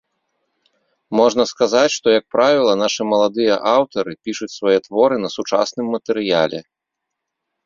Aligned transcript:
Можна 1.19 1.43
сказаць, 1.51 1.91
што, 1.97 2.07
як 2.19 2.25
правіла, 2.35 2.73
нашы 2.83 3.01
маладыя 3.11 3.55
аўтары 3.75 4.11
пішуць 4.29 4.51
свае 4.57 4.79
творы 4.87 5.15
на 5.27 5.33
сучасным 5.37 5.85
матэрыяле. 5.99 6.59